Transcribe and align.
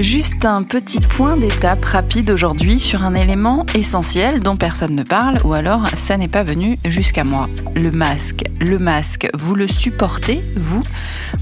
Juste 0.00 0.46
un 0.46 0.62
petit 0.62 0.98
point 0.98 1.36
d'étape 1.36 1.84
rapide 1.84 2.30
aujourd'hui 2.30 2.80
sur 2.80 3.04
un 3.04 3.14
élément 3.14 3.66
essentiel 3.74 4.40
dont 4.40 4.56
personne 4.56 4.96
ne 4.96 5.02
parle 5.02 5.38
ou 5.44 5.52
alors 5.52 5.86
ça 5.94 6.16
n'est 6.16 6.26
pas 6.26 6.42
venu 6.42 6.78
jusqu'à 6.86 7.22
moi. 7.22 7.50
Le 7.76 7.90
masque. 7.90 8.44
Le 8.60 8.78
masque, 8.78 9.28
vous 9.34 9.54
le 9.54 9.66
supportez, 9.66 10.42
vous? 10.56 10.82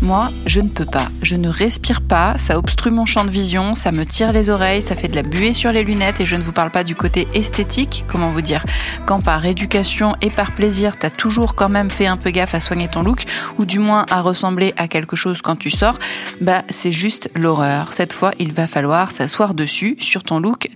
Moi, 0.03 0.31
je 0.47 0.61
ne 0.61 0.69
peux 0.69 0.87
pas. 0.87 1.09
Je 1.23 1.37
ne 1.37 1.49
respire 1.49 2.01
pas, 2.01 2.37
ça 2.37 2.59
obstrue 2.59 2.91
mon 2.91 3.07
champ 3.07 3.25
de 3.25 3.31
vision, 3.31 3.75
ça 3.75 3.93
me 3.93 4.05
tire 4.05 4.33
les 4.33 4.51
oreilles, 4.51 4.83
ça 4.83 4.97
fait 4.97 5.09
de 5.09 5.17
la 5.17 5.23
buée 5.23 5.53
sur 5.53 5.73
les 5.73 5.85
lunettes 5.85 6.21
et 6.21 6.27
je 6.27 6.37
ne 6.37 6.43
vous 6.43 6.53
parle 6.53 6.71
pas 6.71 6.85
du 6.85 6.95
côté 6.95 7.27
esthétique, 7.35 8.05
comment 8.09 8.31
vous 8.31 8.41
dire 8.41 8.65
Quand 9.07 9.21
par 9.21 9.45
éducation 9.47 10.15
et 10.21 10.31
par 10.31 10.53
plaisir, 10.53 10.97
t'as 10.97 11.11
toujours 11.11 11.55
quand 11.55 11.69
même 11.69 11.91
fait 11.91 12.07
un 12.07 12.17
peu 12.17 12.31
gaffe 12.31 12.55
à 12.55 12.61
soigner 12.61 12.89
ton 12.89 13.03
look 13.03 13.25
ou 13.59 13.65
du 13.65 13.79
moins 13.79 14.05
à 14.11 14.21
ressembler 14.21 14.75
à 14.77 14.89
quelque 14.89 15.17
chose 15.17 15.43
quand 15.43 15.57
tu 15.57 15.71
sors, 15.71 15.99
bah 16.41 16.63
c'est 16.71 16.93
juste 16.93 17.31
l'horreur. 17.35 17.93
Cette 17.93 18.13
fois, 18.13 18.33
il 18.39 18.48
va 18.53 18.67
falloir 18.67 19.11
s'asseoir 19.11 19.55
dessus, 19.55 19.97
sur 20.01 20.23
ton 20.25 20.41
look, 20.41 20.69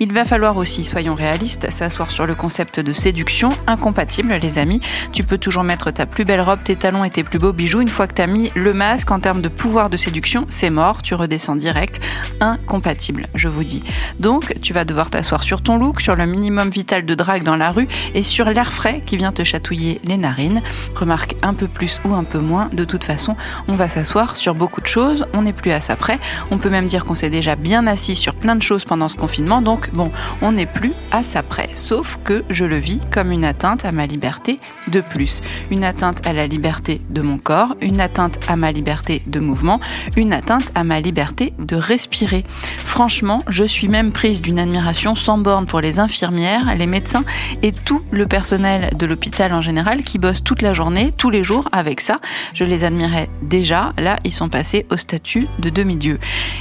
Il 0.00 0.12
va 0.12 0.24
falloir 0.24 0.56
aussi, 0.56 0.84
soyons 0.84 1.14
réalistes, 1.14 1.70
s'asseoir 1.70 2.10
sur 2.10 2.26
le 2.26 2.34
concept 2.34 2.80
de 2.80 2.92
séduction, 2.92 3.48
incompatible 3.66 4.34
les 4.34 4.58
amis. 4.58 4.80
Tu 5.12 5.24
peux 5.24 5.38
toujours 5.38 5.64
mettre 5.64 5.90
ta 5.90 6.06
plus 6.06 6.24
belle 6.24 6.40
robe, 6.40 6.60
tes 6.62 6.76
talons 6.76 7.04
et 7.04 7.10
tes 7.10 7.24
plus 7.24 7.38
beaux 7.38 7.52
bijoux. 7.52 7.80
Une 7.80 7.88
fois 7.88 8.06
que 8.06 8.14
tu 8.14 8.22
as 8.22 8.26
mis 8.26 8.50
le 8.54 8.72
masque 8.74 9.10
en 9.10 9.20
termes 9.20 9.40
de 9.40 9.48
pouvoir 9.48 9.90
de 9.90 9.96
séduction, 9.96 10.46
c'est 10.48 10.70
mort, 10.70 11.02
tu 11.02 11.14
redescends 11.14 11.56
direct. 11.56 12.00
Incompatible, 12.40 13.26
je 13.34 13.48
vous 13.48 13.64
dis. 13.64 13.82
Donc, 14.18 14.54
tu 14.60 14.72
vas 14.72 14.84
devoir 14.84 15.10
t'asseoir 15.10 15.42
sur 15.42 15.62
ton 15.62 15.78
look, 15.78 16.00
sur 16.00 16.16
le 16.16 16.26
minimum 16.26 16.68
vital 16.68 17.06
de 17.06 17.14
drague 17.14 17.42
dans 17.42 17.56
la 17.56 17.70
rue 17.70 17.88
et 18.14 18.22
sur 18.22 18.50
l'air 18.50 18.72
frais 18.72 19.02
qui 19.04 19.16
vient 19.16 19.32
te 19.32 19.44
chatouiller 19.44 20.00
les 20.04 20.16
narines. 20.16 20.62
Remarque 20.94 21.36
un 21.42 21.54
peu 21.54 21.66
plus 21.66 22.00
ou 22.04 22.14
un 22.14 22.24
peu 22.24 22.38
moins, 22.38 22.68
de 22.72 22.84
toute 22.84 23.04
façon, 23.04 23.36
on 23.68 23.74
va 23.74 23.88
s'asseoir 23.88 24.36
sur 24.36 24.54
beaucoup 24.54 24.80
de 24.80 24.86
choses, 24.86 25.26
on 25.32 25.42
n'est 25.42 25.52
plus 25.52 25.70
à 25.70 25.80
ça 25.80 25.96
près. 25.96 26.18
On 26.50 26.58
peut 26.58 26.70
même 26.70 26.86
dire 26.86 27.04
qu'on 27.04 27.14
s'est 27.14 27.30
déjà 27.30 27.56
bien 27.56 27.86
assis 27.86 28.14
sur 28.14 28.34
plein 28.34 28.56
de 28.56 28.62
choses 28.62 28.84
pendant 28.84 29.08
ce 29.08 29.16
donc 29.38 29.90
bon, 29.92 30.10
on 30.42 30.52
n'est 30.52 30.66
plus 30.66 30.92
à 31.12 31.22
ça 31.22 31.42
près. 31.42 31.68
Sauf 31.74 32.18
que 32.24 32.44
je 32.50 32.64
le 32.64 32.76
vis 32.76 33.00
comme 33.10 33.30
une 33.30 33.44
atteinte 33.44 33.84
à 33.84 33.92
ma 33.92 34.06
liberté 34.06 34.58
de 34.88 35.00
plus. 35.00 35.40
Une 35.70 35.84
atteinte 35.84 36.26
à 36.26 36.32
la 36.32 36.46
liberté 36.46 37.00
de 37.10 37.22
mon 37.22 37.38
corps, 37.38 37.76
une 37.80 38.00
atteinte 38.00 38.40
à 38.48 38.56
ma 38.56 38.72
liberté 38.72 39.22
de 39.26 39.40
mouvement, 39.40 39.80
une 40.16 40.32
atteinte 40.32 40.70
à 40.74 40.84
ma 40.84 41.00
liberté 41.00 41.52
de 41.58 41.76
respirer. 41.76 42.44
Franchement, 42.90 43.44
je 43.48 43.62
suis 43.62 43.86
même 43.86 44.10
prise 44.10 44.42
d'une 44.42 44.58
admiration 44.58 45.14
sans 45.14 45.38
borne 45.38 45.64
pour 45.64 45.80
les 45.80 46.00
infirmières, 46.00 46.74
les 46.74 46.86
médecins 46.86 47.22
et 47.62 47.70
tout 47.70 48.02
le 48.10 48.26
personnel 48.26 48.90
de 48.96 49.06
l'hôpital 49.06 49.54
en 49.54 49.62
général 49.62 50.02
qui 50.02 50.18
bosse 50.18 50.42
toute 50.42 50.60
la 50.60 50.74
journée, 50.74 51.12
tous 51.16 51.30
les 51.30 51.44
jours 51.44 51.68
avec 51.70 52.00
ça. 52.00 52.20
Je 52.52 52.64
les 52.64 52.82
admirais 52.82 53.30
déjà. 53.42 53.92
Là, 53.96 54.16
ils 54.24 54.32
sont 54.32 54.48
passés 54.48 54.86
au 54.90 54.96
statut 54.96 55.46
de 55.60 55.70
demi-dieu. 55.70 56.18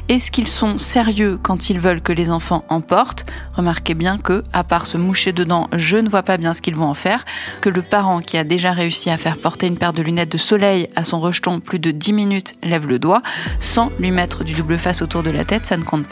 Est-ce 0.08 0.30
qu'ils 0.30 0.48
sont 0.48 0.78
sérieux 0.78 1.40
quand 1.42 1.72
ils 1.72 1.80
veulent 1.80 2.00
que 2.00 2.14
les 2.14 2.30
enfants 2.30 2.64
en 2.70 2.80
portent? 2.80 3.26
Remarquez 3.56 3.96
bien 3.96 4.20
que, 4.20 4.44
à 4.54 4.64
part 4.64 4.86
se 4.86 4.98
moucher 4.98 5.34
dedans, 5.34 5.68
je 5.76 5.98
ne 5.98 6.10
vois 6.10 6.24
pas 6.24 6.38
bien 6.38 6.54
ce 6.54 6.62
qu'ils 6.62 6.76
vont 6.76 6.86
en 6.86 6.94
faire. 6.94 7.26
Que 7.60 7.70
le 7.70 7.82
parent 7.82 8.22
qui 8.22 8.38
a 8.38 8.44
déjà 8.44 8.72
réussi 8.72 9.10
à 9.10 9.18
faire 9.18 9.38
porter 9.38 9.66
une 9.66 9.78
paire 9.78 9.94
de 9.94 10.04
lunettes 10.04 10.32
de 10.32 10.38
soleil 10.38 10.90
à 10.96 11.04
son 11.04 11.20
rejeton 11.20 11.60
plus 11.60 11.80
de 11.80 11.90
10 11.90 12.14
minutes 12.14 12.54
lève 12.62 12.88
le 12.88 13.00
doigt, 13.00 13.24
sans 13.60 13.92
lui 14.00 14.12
mettre 14.12 14.44
du 14.44 14.54
double 14.54 14.78
face 14.78 15.02
autour 15.02 15.24
de 15.24 15.32
la 15.32 15.44
tête, 15.44 15.66
ça 15.66 15.76
ne 15.76 15.84
compte 15.84 16.06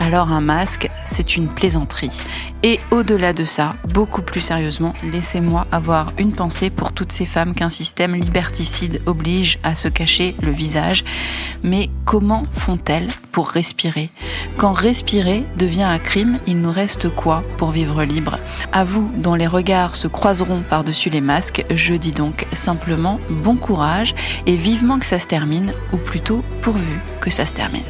Alors 0.00 0.30
un 0.30 0.40
masque, 0.40 0.88
c'est 1.04 1.36
une 1.36 1.48
plaisanterie. 1.48 2.20
Et 2.62 2.80
au-delà 2.90 3.32
de 3.32 3.44
ça, 3.44 3.76
beaucoup 3.92 4.22
plus 4.22 4.40
sérieusement, 4.40 4.94
laissez-moi 5.04 5.66
avoir 5.70 6.12
une 6.18 6.32
pensée 6.32 6.70
pour 6.70 6.92
toutes 6.92 7.12
ces 7.12 7.26
femmes 7.26 7.54
qu'un 7.54 7.70
système 7.70 8.14
liberticide 8.14 9.00
oblige 9.06 9.58
à 9.62 9.74
se 9.74 9.88
cacher 9.88 10.34
le 10.42 10.50
visage. 10.50 11.04
Mais 11.62 11.88
comment 12.04 12.46
font-elles 12.52 13.08
pour 13.30 13.48
respirer? 13.48 14.10
Quand 14.56 14.72
respirer 14.72 15.44
devient 15.56 15.84
un 15.84 15.98
crime, 15.98 16.38
il 16.46 16.60
nous 16.60 16.72
reste 16.72 17.08
quoi 17.10 17.44
pour 17.56 17.70
vivre 17.70 18.02
libre? 18.02 18.38
À 18.72 18.84
vous, 18.84 19.10
dont 19.16 19.34
les 19.34 19.46
regards 19.46 19.94
se 19.94 20.08
croiseront 20.08 20.62
par-dessus 20.68 21.10
les 21.10 21.20
masques, 21.20 21.64
je 21.70 21.94
dis 21.94 22.12
donc 22.12 22.46
simplement 22.52 23.20
bon 23.30 23.56
courage 23.56 24.14
et 24.46 24.56
vivement 24.56 24.98
que 24.98 25.06
ça 25.06 25.18
se 25.18 25.26
termine, 25.26 25.72
ou 25.92 25.96
plutôt 25.96 26.44
pourvu. 26.62 26.98
Que 27.20 27.30
ça 27.30 27.46
se 27.46 27.54
termine. 27.54 27.84